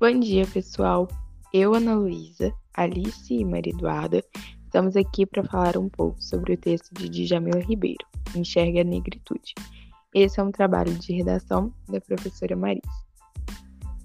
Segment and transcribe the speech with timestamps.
[0.00, 1.08] Bom dia, pessoal.
[1.52, 4.22] Eu, Ana Luísa, Alice e Maria Eduarda
[4.62, 9.54] estamos aqui para falar um pouco sobre o texto de Djamila Ribeiro, Enxerga a Negritude.
[10.14, 12.80] Esse é um trabalho de redação da professora Marisa.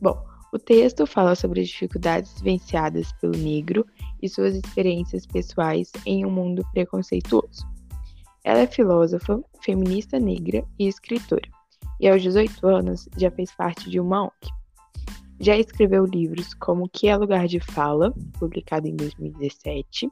[0.00, 0.18] Bom,
[0.50, 3.86] o texto fala sobre as dificuldades vivenciadas pelo negro
[4.22, 7.68] e suas experiências pessoais em um mundo preconceituoso.
[8.42, 11.46] Ela é filósofa, feminista negra e escritora,
[12.00, 14.61] e aos 18 anos já fez parte de uma ONG.
[15.42, 20.08] Já escreveu livros como Que é Lugar de Fala, publicado em 2017,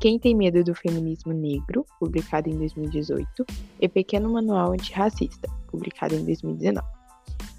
[0.00, 3.44] Quem Tem Medo do Feminismo Negro, publicado em 2018,
[3.80, 6.86] e Pequeno Manual Antirracista, publicado em 2019.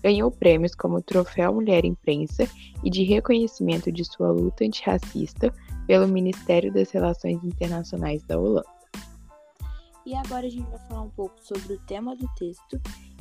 [0.02, 2.48] Ganhou prêmios como Troféu Mulher Imprensa
[2.82, 5.54] e de reconhecimento de sua luta antirracista
[5.88, 8.64] pelo Ministério das Relações Internacionais da Holanda.
[10.06, 12.80] E agora a gente vai falar um pouco sobre o tema do texto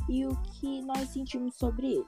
[0.09, 2.07] e o que nós sentimos sobre ele.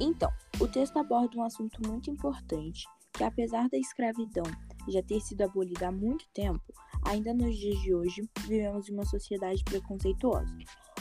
[0.00, 0.30] Então,
[0.60, 4.44] o texto aborda um assunto muito importante, que apesar da escravidão
[4.88, 6.62] já ter sido abolida há muito tempo,
[7.04, 10.56] ainda nos dias de hoje vivemos em uma sociedade preconceituosa.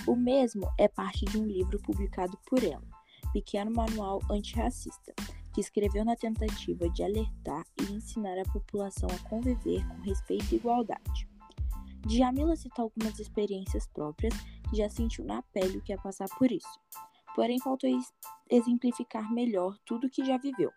[0.06, 2.88] O mesmo é parte de um livro publicado por ela,
[3.34, 5.14] Pequeno Manual Antirracista,
[5.54, 10.58] que escreveu na tentativa de alertar e ensinar a população a conviver com respeito e
[10.58, 11.28] igualdade.
[12.06, 14.34] Djamila cita algumas experiências próprias
[14.70, 16.80] que já sentiu na pele o que é passar por isso.
[17.38, 17.88] Porém, faltou
[18.50, 20.72] exemplificar melhor tudo que já viveu.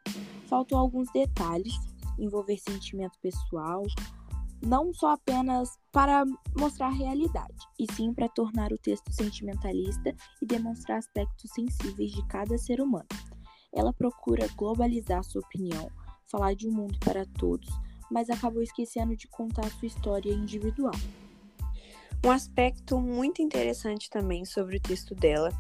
[0.47, 1.73] Faltou alguns detalhes,
[2.19, 3.83] envolver sentimento pessoal,
[4.63, 6.23] não só apenas para
[6.55, 12.23] mostrar a realidade, e sim para tornar o texto sentimentalista e demonstrar aspectos sensíveis de
[12.27, 13.09] cada ser humano.
[13.73, 15.91] Ela procura globalizar sua opinião,
[16.31, 17.71] falar de um mundo para todos,
[18.11, 20.93] mas acabou esquecendo de contar sua história individual.
[22.23, 25.51] Um aspecto muito interessante também sobre o texto dela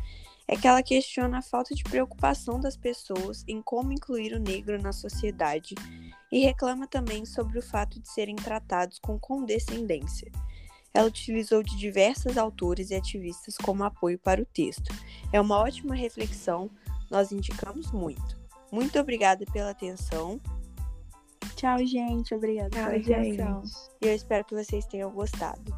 [0.50, 4.82] é que ela questiona a falta de preocupação das pessoas em como incluir o negro
[4.82, 5.76] na sociedade
[6.30, 10.28] e reclama também sobre o fato de serem tratados com condescendência.
[10.92, 14.92] Ela utilizou de diversos autores e ativistas como apoio para o texto.
[15.32, 16.68] É uma ótima reflexão,
[17.08, 18.36] nós indicamos muito.
[18.72, 20.40] Muito obrigada pela atenção.
[21.54, 22.34] Tchau, gente.
[22.34, 23.64] Obrigada Tchau, pela atenção.
[23.64, 23.76] gente.
[24.02, 25.72] E eu espero que vocês tenham gostado.